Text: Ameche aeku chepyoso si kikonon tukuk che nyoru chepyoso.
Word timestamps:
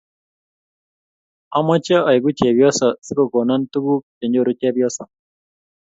Ameche 1.57 1.95
aeku 2.09 2.29
chepyoso 2.37 2.87
si 3.05 3.11
kikonon 3.17 3.61
tukuk 3.71 4.03
che 4.17 4.25
nyoru 4.31 4.51
chepyoso. 4.59 5.03